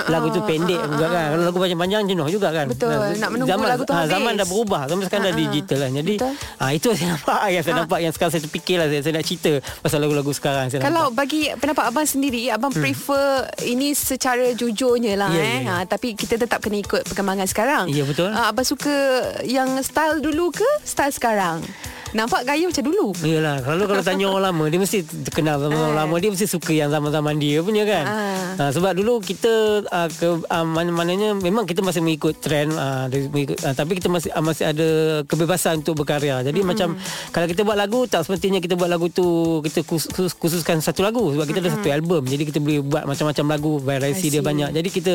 lagu 0.08 0.26
tu 0.28 0.40
pendek 0.42 0.80
juga 0.82 1.06
kan. 1.06 1.26
Kalau 1.30 1.44
lagu 1.46 1.58
panjang-panjang 1.60 2.02
jenuh 2.04 2.26
juga 2.26 2.48
kan. 2.50 2.66
Betul, 2.66 2.90
Nah, 2.90 3.14
nak 3.16 3.30
menunggu 3.30 3.50
zaman, 3.50 3.66
lagu 3.68 3.82
tu 3.84 3.92
ah, 3.92 3.98
habis. 4.00 4.10
Zaman 4.10 4.32
dah 4.34 4.46
berubah. 4.46 4.82
Zaman 4.84 5.02
sekarang 5.06 5.22
dah 5.22 5.30
Ha, 5.30 5.38
ha. 5.38 5.42
digital 5.46 5.78
kan. 5.78 5.90
Jadi 5.94 6.14
Betul. 6.16 6.32
ah 6.58 6.70
itu 6.72 6.88
saya 6.90 7.06
nampak 7.12 7.38
yang 7.46 7.62
saya 7.62 7.74
nampak 7.76 7.98
yang 8.00 8.12
sekarang 8.12 8.32
saya 8.32 8.42
terfikir 8.42 8.76
lah 8.76 8.86
saya, 8.86 9.00
saya 9.00 9.12
nak 9.14 9.24
cerita 9.24 9.52
pasal 9.78 9.98
lagu-lagu 10.00 10.32
sekarang 10.32 10.64
saya 10.66 10.80
Kalau 10.80 11.02
nampak. 11.06 11.16
bagi 11.16 11.40
pendapat 11.54 11.84
abang 11.86 12.02
sendiri, 12.04 12.42
abang 12.50 12.72
prefer 12.72 13.30
ini 13.62 13.94
secara 13.94 14.50
jujurnya 14.52 15.14
lah 15.14 15.28
Hmm. 15.30 15.38
Ya, 15.38 15.44
eh. 15.44 15.54
ya, 15.54 15.62
ya. 15.62 15.74
Ha, 15.76 15.84
tapi 15.86 16.08
kita 16.12 16.34
tetap 16.34 16.58
kena 16.58 16.80
ikut 16.80 17.06
perkembangan 17.06 17.46
sekarang. 17.46 17.84
Ya, 17.88 18.02
betul. 18.02 18.28
Ah, 18.28 18.50
abang 18.50 18.66
suka 18.66 18.90
yang 19.44 19.78
style 19.80 20.18
dulu 20.18 20.50
ke 20.50 20.66
style 20.82 21.12
sekarang? 21.12 21.62
Nampak 22.10 22.42
gaya 22.42 22.66
macam 22.66 22.82
dulu. 22.82 23.14
Yalah 23.22 23.62
Kalau 23.62 23.86
kalau 23.86 24.02
tanya 24.02 24.26
orang 24.26 24.50
lama 24.50 24.64
Dia 24.66 24.80
mesti 24.82 24.98
kenal 25.30 25.62
sama 25.62 25.76
orang 25.78 25.98
lama 26.06 26.14
Dia 26.18 26.30
mesti 26.34 26.46
suka 26.48 26.72
yang 26.74 26.90
zaman-zaman 26.90 27.38
dia 27.38 27.62
punya 27.62 27.86
kan 27.86 28.04
Ah. 28.10 28.50
ha, 28.58 28.64
Sebab 28.74 28.98
dulu 28.98 29.22
kita 29.22 29.84
uh, 29.86 30.08
ke, 30.10 30.28
uh, 30.42 30.66
Mana-mananya 30.66 31.38
Memang 31.38 31.68
kita 31.68 31.84
masih 31.84 32.02
mengikut 32.02 32.40
trend 32.42 32.74
uh, 32.74 33.06
mengikut, 33.30 33.62
uh, 33.62 33.74
Tapi 33.76 33.92
kita 34.02 34.08
masih 34.10 34.30
uh, 34.34 34.42
masih 34.42 34.64
ada 34.66 34.88
Kebebasan 35.28 35.86
untuk 35.86 36.02
berkarya 36.02 36.42
Jadi 36.42 36.64
mm-hmm. 36.64 36.66
macam 36.66 36.88
Kalau 37.30 37.46
kita 37.46 37.62
buat 37.62 37.78
lagu 37.78 38.00
Tak 38.10 38.26
semestinya 38.26 38.58
kita 38.58 38.74
buat 38.74 38.90
lagu 38.90 39.06
tu 39.12 39.60
Kita 39.62 39.86
khusus, 39.86 40.10
khusus, 40.10 40.32
khususkan 40.34 40.82
satu 40.82 41.06
lagu 41.06 41.30
Sebab 41.30 41.46
kita 41.46 41.62
mm-hmm. 41.62 41.76
ada 41.78 41.84
satu 41.84 41.88
album 41.94 42.22
Jadi 42.26 42.42
kita 42.48 42.58
boleh 42.58 42.80
buat 42.82 43.04
macam-macam 43.06 43.44
lagu 43.46 43.72
Variasi 43.78 44.26
dia 44.32 44.42
banyak 44.42 44.72
Jadi 44.74 44.88
kita 44.88 45.12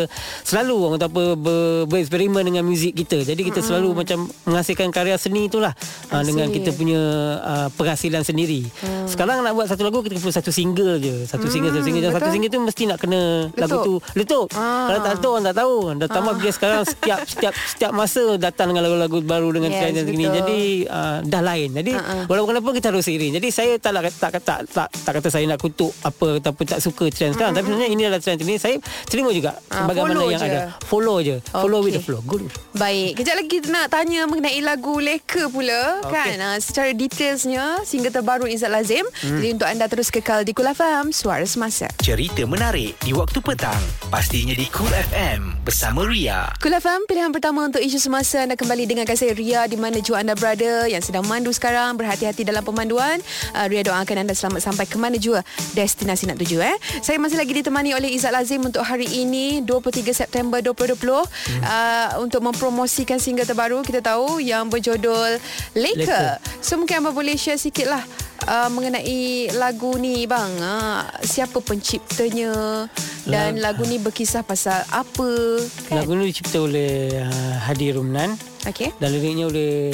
Selalu 0.48 0.75
orang 0.80 0.94
kata 1.01 1.07
apa 1.09 1.24
ber, 1.36 1.59
Bereksperimen 1.91 2.44
dengan 2.45 2.63
muzik 2.63 2.95
kita 2.95 3.25
Jadi 3.25 3.41
kita 3.44 3.59
mm-hmm. 3.59 3.68
selalu 3.68 3.89
macam 3.91 4.18
Menghasilkan 4.48 4.89
karya 4.94 5.18
seni 5.18 5.50
itulah 5.50 5.74
uh, 6.13 6.24
Dengan 6.24 6.48
kita 6.53 6.71
punya 6.71 6.85
uh, 6.94 7.68
penghasilan 7.72 8.22
sendiri. 8.22 8.62
Hmm. 8.78 9.06
Sekarang 9.06 9.40
nak 9.40 9.52
buat 9.52 9.66
satu 9.66 9.82
lagu 9.82 10.00
kita 10.00 10.16
perlu 10.16 10.30
satu 10.32 10.52
single 10.52 11.00
je. 11.00 11.26
Satu 11.26 11.48
single 11.48 11.72
satu 11.72 11.82
single. 11.82 12.04
Betul. 12.04 12.16
Satu 12.16 12.30
single 12.30 12.52
tu 12.52 12.60
mesti 12.62 12.84
nak 12.86 12.98
kena 12.98 13.22
Letup. 13.48 13.58
lagu 13.58 13.76
tu 13.82 13.94
letup. 14.14 14.48
Ah. 14.52 14.86
Kalau 14.86 15.00
tak 15.02 15.12
letup 15.16 15.32
orang 15.32 15.46
tak 15.46 15.56
tahu. 15.58 15.76
Dah 15.96 16.08
tambah 16.08 16.34
dia 16.36 16.52
sekarang 16.52 16.82
setiap 16.84 17.20
setiap 17.26 17.54
setiap 17.56 17.92
masa 17.92 18.24
datang 18.36 18.68
dengan 18.68 18.86
lagu-lagu 18.86 19.18
baru 19.22 19.50
dengan 19.50 19.70
Yes, 19.72 19.82
dan 19.92 20.04
segini. 20.04 20.26
Jadi 20.28 20.60
uh, 20.86 21.18
dah 21.24 21.42
lain. 21.42 21.70
Jadi 21.74 21.92
Ah, 21.96 22.04
ah. 22.04 22.24
walaupun 22.28 22.52
kenapa 22.52 22.70
kita 22.72 22.92
harus 22.92 23.02
seiring. 23.02 23.34
Jadi 23.34 23.48
saya 23.50 23.72
tak 23.78 23.92
tak 23.92 24.04
tak 24.12 24.32
tak, 24.44 24.60
tak, 24.68 24.88
tak 24.92 25.12
kata 25.16 25.28
saya 25.32 25.48
nak 25.48 25.58
kutuk 25.58 25.96
apa 26.02 26.38
ataupun 26.38 26.66
tak 26.68 26.80
suka 26.80 27.08
trend 27.08 27.34
sekarang. 27.34 27.54
Tapi 27.54 27.66
sebenarnya 27.66 27.90
ini 27.90 28.04
adalah 28.04 28.20
trend 28.20 28.40
ini 28.40 28.56
saya 28.56 28.76
terima 29.06 29.32
juga 29.32 29.56
Ah, 29.68 29.88
sebagaimana 29.88 30.12
follow 30.14 30.28
yang 30.28 30.38
je. 30.38 30.46
ada. 30.46 30.62
Follow 30.84 31.18
je. 31.20 31.36
Follow 31.46 31.80
with 31.80 31.94
the 31.94 32.02
flow. 32.02 32.20
Good. 32.22 32.44
Baik, 32.74 33.16
kejap 33.16 33.36
lagi 33.38 33.50
kita 33.50 33.70
nak 33.70 33.88
tanya 33.88 34.26
mengenai 34.26 34.60
lagu 34.60 34.98
Leka 34.98 35.48
pula 35.48 36.02
Okey. 36.02 36.12
kan. 36.12 36.36
Uh, 36.38 36.58
secara 36.75 36.92
detailsnya 36.92 37.88
single 37.88 38.12
terbaru 38.12 38.51
Izzat 38.51 38.68
Lazim. 38.68 39.07
Hmm. 39.24 39.39
Jadi 39.39 39.48
untuk 39.56 39.63
anda 39.72 39.88
terus 39.88 40.12
kekal 40.12 40.44
di 40.44 40.51
Kul 40.51 40.68
FM, 40.68 41.16
suara 41.16 41.48
semasa. 41.48 41.88
Cerita 42.04 42.44
menarik 42.44 43.00
di 43.00 43.16
waktu 43.16 43.39
petang. 43.39 43.80
Pastinya 44.12 44.51
di 44.51 44.68
Cool 44.75 44.92
FM 44.92 45.63
bersama 45.63 46.04
Ria. 46.04 46.51
Kul 46.60 46.75
FM, 46.75 47.07
pilihan 47.07 47.31
pertama 47.31 47.63
untuk 47.63 47.80
isu 47.80 47.95
semasa 47.95 48.44
anda 48.44 48.60
kembali 48.60 48.92
dengan 48.92 49.07
saya 49.07 49.31
Ria 49.31 49.63
di 49.72 49.80
mana 49.80 50.04
jua 50.04 50.19
anda 50.19 50.36
berada 50.36 50.83
yang 50.92 51.00
sedang 51.00 51.24
mandu 51.31 51.56
sekarang. 51.56 51.95
Berhati-hati 51.95 52.44
dalam 52.44 52.60
pemanduan. 52.60 53.24
Uh, 53.56 53.72
Ria 53.72 53.80
doakan 53.80 54.27
anda 54.27 54.36
selamat 54.36 54.68
sampai 54.68 54.83
ke 54.83 55.00
mana 55.00 55.16
jua 55.16 55.48
destinasi 55.80 56.27
nak 56.27 56.44
tuju. 56.44 56.60
Eh. 56.60 56.75
Saya 57.00 57.16
masih 57.24 57.39
lagi 57.39 57.56
ditemani 57.56 57.95
oleh 57.95 58.12
Izzat 58.12 58.36
Lazim 58.36 58.60
untuk 58.60 58.83
hari 58.83 59.07
ini 59.07 59.63
23 59.63 60.12
September 60.12 60.60
2020 60.60 60.92
hmm. 60.92 61.24
uh, 61.63 62.20
untuk 62.20 62.44
mempromosikan 62.44 63.15
single 63.15 63.48
terbaru 63.48 63.79
kita 63.79 64.03
tahu 64.03 64.44
yang 64.44 64.67
berjudul 64.67 65.39
Leka. 65.72 66.03
Leka. 66.03 66.24
So 66.65 66.81
mungkin 66.81 66.98
abang 66.98 67.13
boleh 67.13 67.38
share 67.38 67.62
sikit 67.62 67.86
lah 67.86 68.01
uh, 68.50 68.74
mengenai 68.74 69.53
lagu 69.53 70.01
ni 70.01 70.25
bang. 70.25 70.50
Uh, 70.57 71.05
siapa 71.22 71.62
penciptanya 71.62 72.89
dan 73.29 73.62
lagu 73.62 73.86
ni 73.86 74.01
berkisah 74.01 74.41
pasal 74.41 74.81
apa 74.89 75.62
kan? 75.86 76.01
Lagu 76.01 76.17
ni 76.17 76.34
dicipta 76.34 76.57
oleh 76.57 77.22
uh, 77.22 77.55
Hadi 77.69 77.93
Rumnan. 77.93 78.34
Okey. 78.65 78.98
dan 78.98 79.13
liriknya 79.13 79.45
oleh 79.45 79.93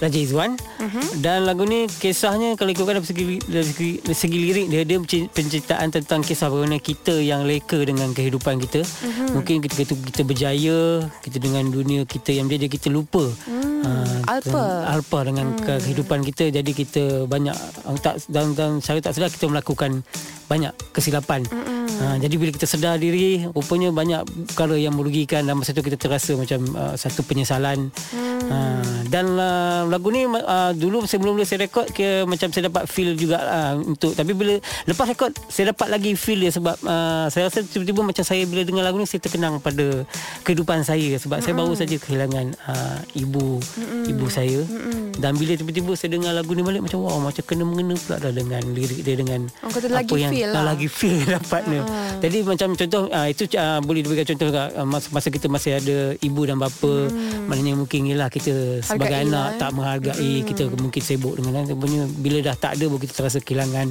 Raja 0.00 0.16
Izwan 0.16 0.56
Mhm. 0.56 0.80
uh-huh. 0.80 1.06
dan 1.20 1.44
lagu 1.44 1.62
ni 1.62 1.84
kisahnya 1.86 2.56
kalau 2.56 2.72
ikutkan 2.72 2.96
dari 2.96 3.06
segi, 3.06 3.24
dari 3.44 3.66
segi, 3.66 3.90
dari 4.00 4.16
segi 4.16 4.38
lirik 4.40 4.66
dia 4.66 4.82
dia 4.82 4.98
penciptaan 5.28 5.88
tentang 5.88 6.20
kisah 6.20 6.48
bagaimana 6.48 6.80
kita 6.80 7.14
yang 7.14 7.44
leka 7.44 7.76
dengan 7.78 8.10
kehidupan 8.10 8.56
kita 8.58 8.80
Mhm. 8.80 9.04
uh-huh. 9.04 9.28
mungkin 9.36 9.60
ketika 9.60 9.82
itu 9.84 9.94
kita 10.00 10.22
berjaya 10.22 10.80
kita 11.20 11.36
dengan 11.36 11.68
dunia 11.68 12.02
kita 12.02 12.32
yang 12.32 12.48
dia 12.48 12.58
kita 12.62 12.88
lupa 12.88 13.28
Hmm, 13.44 13.84
uh, 13.84 14.18
alpa. 14.28 14.64
alpa 14.88 15.18
dengan 15.22 15.52
hmm. 15.52 15.64
kehidupan 15.64 16.20
kita 16.22 16.48
jadi 16.50 16.70
kita 16.70 17.02
banyak 17.26 17.56
tak 17.98 18.20
dan, 18.28 18.52
dan 18.52 18.70
secara 18.78 19.00
tak 19.00 19.12
sedar 19.14 19.28
kita 19.28 19.46
melakukan 19.46 20.04
banyak 20.46 20.72
kesilapan 20.90 21.44
uh, 21.48 22.16
jadi 22.16 22.34
bila 22.34 22.50
kita 22.50 22.64
sedar 22.64 22.96
diri 22.96 23.44
rupanya 23.48 23.88
banyak 23.90 24.20
perkara 24.48 24.76
yang 24.76 24.92
merugikan 24.92 25.44
dan 25.44 25.56
masa 25.56 25.72
tu 25.72 25.80
kita 25.80 25.96
terasa 25.96 26.34
macam 26.34 26.60
uh, 26.74 26.94
satu 26.94 27.20
penyesalan 27.22 27.88
uh, 28.48 29.00
dan 29.10 29.26
uh, 29.36 29.84
lagu 29.90 30.08
ni 30.14 30.24
uh, 30.24 30.72
dulu 30.72 31.04
sebelum 31.04 31.36
saya 31.42 31.66
rekod 31.66 31.90
ke 31.90 32.24
macam 32.24 32.48
saya 32.54 32.70
dapat 32.70 32.86
feel 32.86 33.18
juga 33.18 33.42
uh, 33.42 33.74
untuk 33.82 34.14
tapi 34.14 34.32
bila 34.32 34.56
lepas 34.86 35.06
rekod 35.10 35.34
saya 35.50 35.74
dapat 35.74 35.90
lagi 35.90 36.14
feel 36.14 36.40
dia 36.40 36.54
sebab 36.54 36.76
uh, 36.86 37.26
saya 37.28 37.50
rasa 37.50 37.66
tiba-tiba 37.66 38.00
macam 38.06 38.22
saya 38.22 38.46
bila 38.46 38.62
dengar 38.62 38.86
lagu 38.86 38.96
ni 38.96 39.06
saya 39.08 39.20
terkenang 39.20 39.58
pada 39.58 40.06
kehidupan 40.46 40.86
saya 40.86 41.18
sebab 41.18 41.42
saya 41.42 41.54
baru 41.58 41.74
saja 41.74 41.96
kehilangan 41.98 42.54
uh, 42.64 42.98
ibu 43.18 43.58
ibu 44.08 44.26
saya. 44.30 44.62
Dan 45.20 45.36
bila 45.36 45.52
tiba-tiba 45.52 45.92
saya 45.92 46.16
dengar 46.16 46.32
lagu 46.32 46.56
ni 46.56 46.64
balik 46.64 46.80
macam 46.80 47.04
wow 47.04 47.20
macam 47.20 47.44
kena 47.44 47.68
mengena 47.68 47.92
pula 48.00 48.16
dah 48.16 48.32
dengan 48.32 48.62
lirik 48.72 49.04
dia 49.04 49.20
dengan 49.20 49.52
Orang 49.60 49.74
kata 49.76 49.86
apa 49.92 49.96
lagi 50.00 50.12
yang 50.16 50.32
feel 50.32 50.48
ah, 50.48 50.54
lah. 50.56 50.64
lagi 50.72 50.86
feel 50.88 51.14
dia 51.20 51.28
dapat 51.36 51.62
ni 51.68 51.78
Jadi 52.24 52.38
macam 52.48 52.68
contoh 52.72 53.02
uh, 53.12 53.26
itu 53.28 53.42
uh, 53.52 53.78
boleh 53.84 54.00
diberikan 54.00 54.24
contoh 54.32 54.48
uh, 54.48 54.86
masa, 54.88 55.06
masa 55.12 55.28
kita 55.28 55.46
masih 55.52 55.76
ada 55.76 56.16
ibu 56.24 56.40
dan 56.48 56.56
bapa 56.56 57.12
hmm. 57.12 57.52
maknanya 57.52 57.76
mungkin 57.76 58.08
ialah 58.08 58.29
kita 58.30 58.80
sebagai 58.80 59.10
Hargai 59.10 59.26
anak 59.26 59.34
lah, 59.34 59.48
tak 59.58 59.70
menghargai 59.74 60.32
hmm. 60.40 60.46
kita 60.46 60.62
mungkin 60.78 61.02
sibuk 61.02 61.34
dengan 61.36 61.62
dia 61.66 61.76
punya 61.76 62.00
bila 62.06 62.38
dah 62.40 62.56
tak 62.56 62.78
ada 62.78 62.84
baru 62.86 63.00
kita 63.02 63.12
terasa 63.18 63.38
kehilangan. 63.42 63.86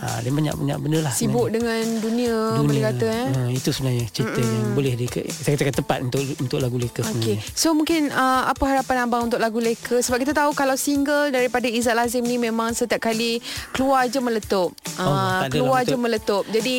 Uh, 0.00 0.18
dia 0.24 0.32
banyak-banyak 0.32 0.78
benda 0.80 0.98
lah. 1.04 1.12
Sibuk 1.12 1.52
dengan 1.52 1.84
dunia, 2.00 2.56
dunia 2.56 2.64
boleh 2.64 2.82
kata 2.88 3.06
eh. 3.10 3.28
Uh, 3.36 3.50
itu 3.52 3.68
sebenarnya 3.68 4.04
cerita 4.08 4.40
mm 4.40 4.48
yang 4.50 4.72
boleh 4.72 4.92
di, 4.96 5.06
saya 5.28 5.52
katakan 5.58 5.74
tepat 5.76 5.98
untuk 6.08 6.22
untuk 6.40 6.58
lagu 6.62 6.76
leka 6.80 7.04
Okey. 7.04 7.08
sebenarnya. 7.12 7.36
So 7.52 7.76
mungkin 7.76 8.08
uh, 8.08 8.48
apa 8.48 8.64
harapan 8.64 8.96
abang 9.04 9.28
untuk 9.28 9.36
lagu 9.42 9.60
leka 9.60 10.00
sebab 10.00 10.24
kita 10.24 10.32
tahu 10.32 10.56
kalau 10.56 10.78
single 10.78 11.28
daripada 11.28 11.68
Izzat 11.68 11.92
Lazim 11.98 12.24
ni 12.24 12.40
memang 12.40 12.72
setiap 12.72 13.02
kali 13.02 13.44
keluar 13.76 14.08
je 14.08 14.20
meletup. 14.22 14.72
Oh, 14.96 15.08
Uh, 15.10 15.48
keluar 15.50 15.82
je 15.84 15.96
meletup. 15.98 16.44
meletup. 16.46 16.54
Jadi 16.54 16.76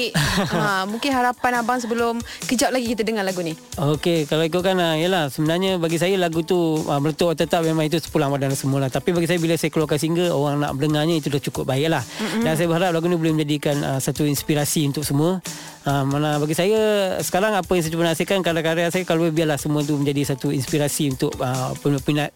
uh, 0.55 0.85
mungkin 0.91 1.11
harapan 1.13 1.51
abang 1.61 1.77
sebelum 1.77 2.17
kejap 2.47 2.71
lagi 2.73 2.93
kita 2.95 3.03
dengar 3.05 3.27
lagu 3.27 3.43
ni. 3.43 3.53
Okey, 3.77 4.25
kalau 4.25 4.45
ikutkan 4.45 4.77
uh, 4.77 4.95
yalah 4.97 5.27
sebenarnya 5.27 5.77
bagi 5.77 5.97
saya 5.99 6.15
lagu 6.15 6.41
tu 6.45 6.57
uh, 6.85 7.00
meletup 7.01 7.33
atau 7.33 7.43
tetap 7.43 7.61
memang 7.65 7.89
itu 7.89 7.97
sepulang 7.97 8.29
badan 8.29 8.53
semula. 8.53 8.87
Tapi 8.87 9.11
bagi 9.11 9.25
saya 9.25 9.41
bila 9.41 9.57
saya 9.57 9.73
keluarkan 9.73 9.97
single 9.97 10.29
orang 10.29 10.61
nak 10.61 10.77
mendengarnya 10.77 11.17
itu 11.17 11.33
dah 11.33 11.41
cukup 11.41 11.65
baik 11.65 11.89
lah. 11.89 12.05
Mm-hmm. 12.05 12.43
Dan 12.45 12.51
saya 12.53 12.67
berharap 12.69 12.91
lagu 12.93 13.09
ni 13.09 13.17
boleh 13.17 13.33
menjadikan 13.41 13.75
uh, 13.81 13.99
satu 13.99 14.23
inspirasi 14.23 14.85
untuk 14.85 15.01
semua. 15.01 15.41
Uh, 15.81 16.05
mana 16.05 16.37
bagi 16.37 16.53
saya 16.53 16.77
sekarang 17.17 17.57
apa 17.57 17.65
yang 17.73 17.81
saya 17.81 17.89
cuba 17.89 18.05
nasihatkan 18.05 18.45
karya-karya 18.45 18.87
saya 18.87 19.01
kalau 19.01 19.25
biarlah 19.27 19.57
semua 19.57 19.81
tu 19.81 19.97
menjadi 19.97 20.29
satu 20.29 20.53
inspirasi 20.53 21.09
untuk 21.09 21.33
uh, 21.35 21.73
peminat 21.73 22.29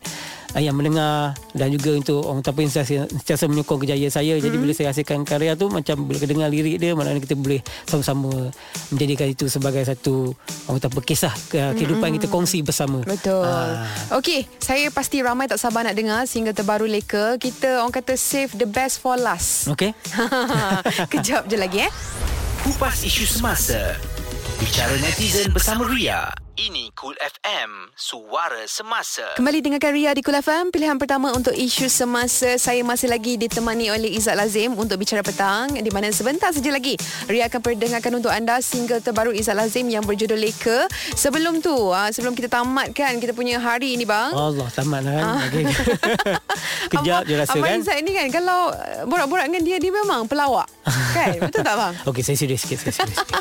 uh, 0.49 0.57
yang 0.57 0.73
mendengar 0.73 1.37
dan 1.53 1.69
juga 1.69 1.93
untuk 1.93 2.25
orang 2.25 2.41
tapi 2.41 2.65
sentiasa, 2.65 3.05
sentiasa 3.05 3.45
menyokong 3.45 3.85
kejayaan 3.85 4.09
saya. 4.09 4.33
Jadi 4.35 4.49
Hmm. 4.49 4.65
bila 4.65 4.73
saya 4.73 4.89
hasilkan 4.89 5.21
karya 5.21 5.53
tu 5.53 5.69
macam 5.69 5.93
bila 6.01 6.17
kita 6.17 6.33
dengar 6.33 6.49
lirik 6.49 6.81
dia 6.81 6.97
maknanya 6.97 7.21
kita 7.21 7.37
boleh 7.37 7.61
sama-sama 7.85 8.49
menjadikan 8.89 9.27
itu 9.27 9.45
sebagai 9.45 9.85
satu 9.85 10.33
orang 10.65 10.81
kata 10.81 10.87
apa 10.89 10.99
kisah 11.05 11.33
ke- 11.45 11.73
kehidupan 11.75 12.17
kita 12.17 12.25
kongsi 12.25 12.65
bersama. 12.65 13.05
Betul. 13.05 13.45
Ah. 13.45 13.85
Okey, 14.17 14.49
saya 14.57 14.89
pasti 14.89 15.21
ramai 15.21 15.45
tak 15.45 15.61
sabar 15.61 15.85
nak 15.85 15.93
dengar 15.93 16.25
single 16.25 16.57
terbaru 16.57 16.89
leka. 16.89 17.37
Kita 17.37 17.77
orang 17.77 17.93
kata 17.93 18.17
save 18.17 18.57
the 18.57 18.65
best 18.65 18.97
for 18.97 19.13
last. 19.13 19.69
Okey. 19.69 19.93
Kejap 21.13 21.45
je 21.45 21.61
lagi 21.61 21.85
eh. 21.85 21.93
Kupas 22.65 23.05
isu 23.05 23.29
semasa. 23.29 23.93
Bicara 24.57 24.98
netizen 24.98 25.53
bersama 25.53 25.86
Ria. 25.86 26.34
Ini 26.55 26.88
Cool 26.95 27.19
FM, 27.19 27.91
suara 28.00 28.63
semasa. 28.63 29.35
Kembali 29.35 29.59
dengarkan 29.59 29.91
Ria 29.91 30.15
di 30.15 30.24
Kul 30.24 30.39
FM 30.39 30.71
Pilihan 30.71 30.95
pertama 30.95 31.35
untuk 31.35 31.51
isu 31.51 31.91
semasa 31.91 32.55
Saya 32.55 32.79
masih 32.79 33.12
lagi 33.12 33.35
ditemani 33.35 33.91
oleh 33.91 34.15
Izzat 34.15 34.39
Lazim 34.39 34.71
Untuk 34.79 34.95
bicara 34.95 35.19
petang 35.19 35.75
Di 35.75 35.91
mana 35.91 36.07
sebentar 36.15 36.55
saja 36.55 36.71
lagi 36.71 36.95
Ria 37.27 37.51
akan 37.51 37.59
perdengarkan 37.59 38.07
untuk 38.15 38.31
anda 38.31 38.63
Single 38.63 39.03
terbaru 39.03 39.35
Izzat 39.35 39.59
Lazim 39.59 39.91
Yang 39.91 40.07
berjudul 40.07 40.39
Leka 40.39 40.88
Sebelum 41.19 41.59
tu 41.59 41.75
ah, 41.91 42.07
Sebelum 42.07 42.31
kita 42.31 42.47
tamatkan 42.47 43.19
Kita 43.19 43.35
punya 43.35 43.59
hari 43.59 44.00
ni 44.00 44.07
bang 44.07 44.31
Allah 44.31 44.71
tamat 44.71 45.03
lah 45.03 45.12
kan. 45.12 45.24
Ah. 45.27 45.39
Kejap 46.95 47.27
je 47.27 47.35
rasa 47.35 47.51
Abang 47.51 47.67
kan. 47.67 47.83
Izzat 47.83 48.00
ni 48.00 48.15
kan 48.15 48.31
Kalau 48.31 48.71
uh, 48.71 49.03
borak-borak 49.03 49.51
dengan 49.51 49.59
dia 49.59 49.75
Dia 49.75 49.91
memang 49.91 50.24
pelawak 50.24 50.71
Kan 50.85 51.35
Betul 51.41 51.62
tak 51.65 51.75
bang? 51.75 51.93
Okey, 52.12 52.21
saya 52.21 52.38
serius 52.38 52.62
sikit, 52.63 52.77
saya 52.85 52.93
serius 53.01 53.17
sikit. 53.17 53.35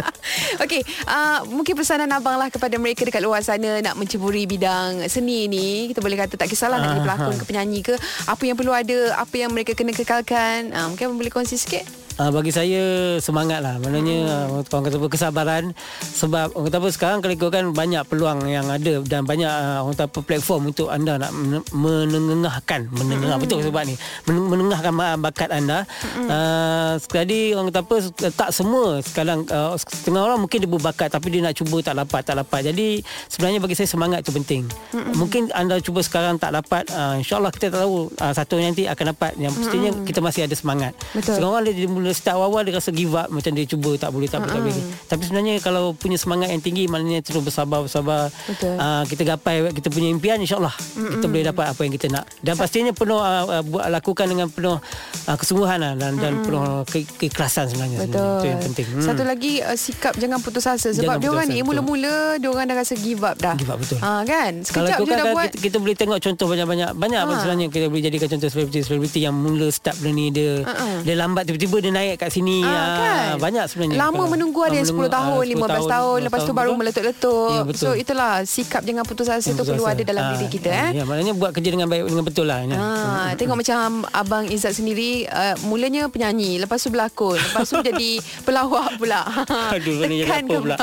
Okey, 0.64 0.82
uh, 1.08 1.46
mungkin 1.48 1.74
pesanan 1.78 2.10
abang 2.12 2.36
lah 2.44 2.52
kepada 2.52 2.76
mereka 2.76 3.08
dekat 3.08 3.24
luar 3.24 3.40
sana 3.40 3.80
nak 3.80 3.96
menceburi 3.96 4.44
bidang 4.44 5.08
seni 5.08 5.48
ni. 5.48 5.88
Kita 5.88 6.04
boleh 6.04 6.20
kata 6.20 6.36
tak 6.36 6.52
kisahlah 6.52 6.76
nak 6.76 6.88
jadi 6.92 7.02
pelakon 7.08 7.34
ke 7.40 7.44
penyanyi 7.48 7.80
ke. 7.80 7.96
Apa 8.28 8.42
yang 8.44 8.56
perlu 8.60 8.76
ada, 8.76 9.16
apa 9.16 9.34
yang 9.40 9.48
mereka 9.48 9.72
kena 9.72 9.96
kekalkan. 9.96 10.68
Uh, 10.76 10.92
mungkin 10.92 11.16
boleh 11.16 11.32
kongsi 11.32 11.56
sikit. 11.56 12.03
Uh, 12.14 12.30
bagi 12.30 12.54
saya 12.54 13.18
semangat 13.18 13.58
lah 13.58 13.74
Maknanya 13.82 14.46
hmm. 14.46 14.70
orang 14.70 14.84
kata 14.86 15.02
apa 15.02 15.08
kesabaran 15.10 15.64
Sebab 15.98 16.54
orang 16.54 16.66
kata 16.70 16.78
apa 16.78 16.88
sekarang 16.94 17.18
Kalau 17.18 17.34
ikutkan 17.34 17.64
banyak 17.74 18.06
peluang 18.06 18.46
yang 18.46 18.70
ada 18.70 19.02
Dan 19.02 19.26
banyak 19.26 19.50
uh, 19.50 19.82
orang 19.82 19.98
kata 19.98 20.06
apa 20.06 20.20
platform 20.22 20.70
Untuk 20.70 20.94
anda 20.94 21.18
nak 21.18 21.34
men- 21.34 21.66
menengahkan 21.74 22.86
Menengah 22.94 23.34
hmm. 23.34 23.42
betul 23.42 23.66
sebab 23.66 23.82
ni 23.82 23.98
Men- 24.30 24.46
Menengahkan 24.46 24.94
ba- 24.94 25.18
bakat 25.18 25.50
anda 25.58 25.82
hmm. 25.82 26.28
uh, 26.30 26.92
Sekali 27.02 27.50
orang 27.50 27.74
kata 27.74 27.80
apa 27.82 27.96
Tak 28.30 28.50
semua 28.54 29.02
sekarang 29.02 29.42
uh, 29.50 29.74
Setengah 29.74 30.22
orang 30.22 30.38
mungkin 30.38 30.62
dia 30.62 30.70
berbakat 30.70 31.10
Tapi 31.10 31.34
dia 31.34 31.42
nak 31.42 31.58
cuba 31.58 31.82
tak 31.82 31.98
dapat 31.98 32.22
Tak 32.22 32.36
dapat 32.46 32.60
Jadi 32.70 33.02
sebenarnya 33.26 33.58
bagi 33.58 33.74
saya 33.74 33.90
semangat 33.90 34.22
tu 34.22 34.30
penting 34.30 34.62
hmm. 34.94 35.18
Mungkin 35.18 35.50
anda 35.50 35.82
cuba 35.82 35.98
sekarang 35.98 36.38
tak 36.38 36.54
dapat 36.54 36.86
uh, 36.94 37.18
InsyaAllah 37.18 37.50
kita 37.50 37.74
tak 37.74 37.82
tahu 37.82 38.06
uh, 38.06 38.30
Satu 38.30 38.54
nanti 38.62 38.86
akan 38.86 39.18
dapat 39.18 39.34
Yang 39.34 39.58
pastinya 39.58 39.90
hmm. 39.90 40.06
kita 40.06 40.22
masih 40.22 40.46
ada 40.46 40.54
semangat 40.54 40.94
Betul. 41.10 41.42
Setengah 41.42 41.50
orang 41.50 41.66
dia, 41.66 41.74
dia 41.74 42.03
mula 42.04 42.12
start 42.12 42.36
awal-awal 42.36 42.60
dia 42.68 42.76
rasa 42.76 42.92
give 42.92 43.16
up 43.16 43.32
macam 43.32 43.56
dia 43.56 43.64
cuba 43.64 43.96
tak 43.96 44.12
boleh 44.12 44.28
tak 44.28 44.44
boleh 44.44 44.52
tak 44.52 44.60
boleh. 44.60 44.84
Tapi 45.08 45.22
sebenarnya 45.24 45.54
kalau 45.64 45.96
punya 45.96 46.20
semangat 46.20 46.52
yang 46.52 46.60
tinggi 46.60 46.84
maknanya 46.84 47.24
terus 47.24 47.40
bersabar 47.40 47.80
bersabar. 47.80 48.28
Uh, 48.60 49.08
kita 49.08 49.24
gapai 49.24 49.72
kita 49.72 49.88
punya 49.88 50.12
impian 50.12 50.36
insyaallah 50.36 50.76
kita 50.92 51.24
boleh 51.24 51.44
dapat 51.48 51.64
apa 51.72 51.80
yang 51.80 51.92
kita 51.96 52.06
nak. 52.12 52.28
Dan 52.44 52.60
pastinya 52.60 52.92
penuh 52.92 53.16
uh, 53.16 53.44
uh, 53.48 53.62
buat 53.64 53.88
lakukan 53.88 54.28
dengan 54.28 54.52
penuh 54.52 54.76
uh, 55.24 55.36
kesungguhan 55.40 55.80
lah, 55.80 55.96
dan 55.96 56.20
dan 56.20 56.44
penuh 56.44 56.84
ke, 56.84 57.08
keikhlasan 57.16 57.72
sebenarnya. 57.72 58.04
Betul. 58.04 58.12
Sebenarnya. 58.12 58.34
Itu 58.34 58.46
yang 58.50 58.60
penting. 58.60 58.86
Hmm. 58.92 59.04
Satu 59.06 59.22
lagi 59.24 59.52
uh, 59.64 59.78
sikap 59.78 60.12
jangan 60.20 60.38
putus 60.42 60.68
asa 60.68 60.92
sebab 60.92 61.16
Jangan 61.16 61.22
dia 61.22 61.30
orang 61.30 61.46
ni 61.48 61.60
mula-mula 61.62 62.36
dia 62.36 62.48
orang 62.50 62.66
dah 62.68 62.76
rasa 62.76 62.94
give 62.98 63.22
up 63.22 63.38
dah. 63.38 63.54
Give 63.54 63.70
up, 63.70 63.78
betul. 63.78 64.02
Ha 64.02 64.26
kan? 64.26 64.52
Kalau 64.66 64.88
Sekejap 64.90 64.98
ikut 64.98 65.06
je 65.06 65.14
dah 65.14 65.24
kan 65.24 65.34
buat. 65.38 65.48
kita, 65.48 65.56
kita 65.62 65.76
boleh 65.78 65.96
tengok 65.96 66.18
contoh 66.18 66.46
banyak-banyak 66.50 66.90
banyak 66.98 67.22
Ha. 67.24 67.40
sebenarnya 67.40 67.66
kita 67.70 67.86
boleh 67.86 68.02
jadikan 68.04 68.28
contoh 68.36 68.48
selebriti-selebriti 68.50 69.18
yang 69.22 69.34
mula 69.38 69.70
start 69.70 69.96
benda 70.02 70.12
ni 70.18 70.26
dia 70.34 70.66
Ha-ha. 70.66 71.06
dia 71.06 71.14
lambat 71.14 71.46
tiba-tiba 71.46 71.76
dia 71.78 71.92
naik 71.94 72.14
kat 72.18 72.28
sini 72.28 72.60
Ah, 72.60 72.74
Ah, 72.74 72.96
kan? 72.96 73.30
banyak 73.40 73.64
sebenarnya 73.64 73.96
Lama 73.96 74.12
Kalau- 74.16 74.30
menunggu 74.30 74.60
ada 74.60 74.74
yang 74.74 74.84
10 74.84 74.94
menunggu, 75.00 75.14
tahun, 75.14 75.38
ah, 75.38 75.52
15 75.54 75.84
tahun, 75.86 76.18
lepas 76.22 76.40
tu 76.40 76.52
baru 76.52 76.70
meletup-letup. 76.74 77.50
Ya, 77.50 77.62
betul. 77.62 77.82
so 77.84 77.94
itulah 77.94 78.32
sikap 78.44 78.82
jangan 78.82 79.02
putus 79.02 79.26
asa 79.26 79.46
tu 79.46 79.54
Putus 79.54 79.70
perlu 79.70 79.84
ada 79.84 80.02
dalam 80.02 80.22
Ah, 80.22 80.30
diri 80.32 80.46
kita 80.48 80.68
ah, 80.68 80.82
eh. 80.84 80.90
Ya, 80.92 81.02
maknanya 81.04 81.32
buat 81.32 81.50
kerja 81.50 81.70
dengan 81.70 81.86
baik 81.86 82.02
dengan 82.04 82.24
betul 82.24 82.44
lah. 82.44 82.58
Ya. 82.60 82.74
Ha, 82.74 82.88
tengok 83.34 83.56
macam 83.56 83.78
Abang 84.10 84.44
Izzat 84.46 84.74
sendiri 84.74 85.04
uh, 85.26 85.54
Mulanya 85.62 86.06
penyanyi 86.06 86.58
Lepas 86.58 86.80
tu 86.80 86.88
berlakon 86.88 87.36
Lepas 87.36 87.66
tu 87.66 87.78
jadi 87.78 88.10
pelawak 88.46 88.96
pula 88.96 89.22
Aduh, 89.70 90.04
ni 90.04 90.20
jadi 90.20 90.26
Tekan 90.26 90.44
apa 90.44 90.56
pula? 90.58 90.76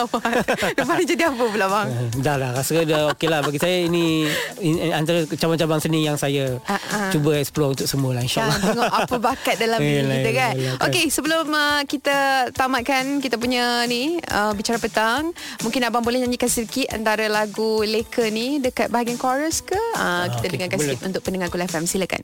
Lepas 0.71 0.95
ni 0.95 1.05
jadi 1.05 1.23
apa 1.27 1.43
pula 1.43 1.65
bang? 1.67 1.87
Eh, 1.89 2.07
Dah 2.19 2.35
lah 2.35 2.49
Rasa 2.53 2.73
dah 2.81 3.01
okey 3.11 3.27
lah 3.27 3.39
Bagi 3.41 3.57
saya 3.57 3.77
ini 3.81 4.29
in- 4.59 4.91
Antara 4.91 5.25
cabang-cabang 5.27 5.79
seni 5.79 6.03
Yang 6.03 6.17
saya 6.19 6.45
Ah, 6.63 6.77
ah. 6.77 7.09
Cuba 7.09 7.35
explore 7.35 7.73
untuk 7.73 7.85
semua 7.85 8.11
lah 8.11 8.21
Kan, 8.21 8.29
InsyaAllah 8.29 8.57
tengok 8.61 8.91
apa 8.93 9.15
bakat 9.17 9.55
dalam 9.57 9.79
diri 9.81 9.97
Yelah, 9.97 10.15
kita 10.15 10.31
kan. 10.31 10.53
kan. 10.53 10.77
Okey, 11.01 11.09
sebelum 11.09 11.49
uh, 11.49 11.81
kita 11.89 12.53
tamatkan 12.53 13.25
kita 13.25 13.41
punya 13.41 13.89
ni 13.89 14.21
uh, 14.21 14.53
bicara 14.53 14.77
petang, 14.77 15.33
mungkin 15.65 15.81
abang 15.81 16.05
boleh 16.05 16.21
nyanyikan 16.21 16.45
sedikit 16.45 16.93
antara 16.93 17.25
lagu 17.25 17.81
Leka 17.81 18.29
ni 18.29 18.61
dekat 18.61 18.93
bahagian 18.93 19.17
chorus 19.17 19.65
ke? 19.65 19.73
Uh, 19.97 20.29
kita 20.29 20.45
okey, 20.45 20.53
dengarkan 20.53 20.77
boleh. 20.77 20.93
sikit 20.93 21.09
untuk 21.09 21.25
pendengar 21.25 21.49
Kul 21.49 21.65
FM. 21.65 21.89
Silakan. 21.89 22.21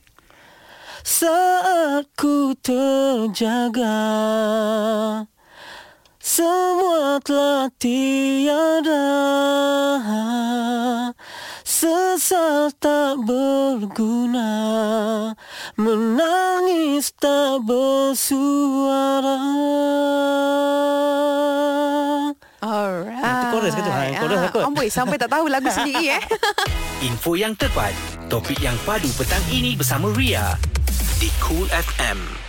Saat 1.02 2.06
ku 2.14 2.54
terjaga 2.62 3.98
Semua 6.22 7.18
telah 7.18 7.74
tiada 7.82 9.06
Sesal 11.66 12.70
tak 12.78 13.26
berguna 13.26 14.54
Menangis 15.78 17.14
tak 17.14 17.62
bersuara 17.62 19.38
Alright. 22.58 23.22
Ah, 23.22 23.30
itu 23.30 23.46
chorus 23.54 23.72
ke 23.78 23.82
tu? 23.86 23.90
Ha, 23.94 24.10
chorus 24.18 24.38
lah 24.42 24.50
kot. 24.50 24.66
Amboi, 24.66 24.90
sampai 24.90 25.22
tak 25.22 25.30
tahu 25.30 25.46
lagu 25.46 25.70
sendiri 25.70 26.18
eh. 26.18 26.22
Info 27.06 27.38
yang 27.38 27.54
tepat, 27.54 27.94
topik 28.26 28.58
yang 28.58 28.74
padu 28.82 29.06
petang 29.14 29.46
ini 29.54 29.78
bersama 29.78 30.10
Ria 30.18 30.58
di 31.22 31.30
Cool 31.38 31.70
FM. 31.70 32.47